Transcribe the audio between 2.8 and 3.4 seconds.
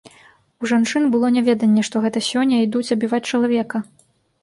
забіваць